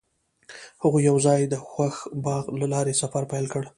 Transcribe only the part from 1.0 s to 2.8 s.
یوځای د خوښ باغ له